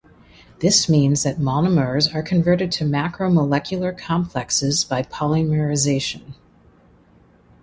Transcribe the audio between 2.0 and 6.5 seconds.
are converted to macromolecular complexes by polymerization.